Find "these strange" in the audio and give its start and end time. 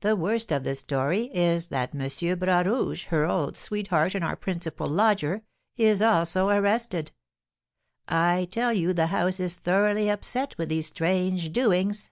10.68-11.54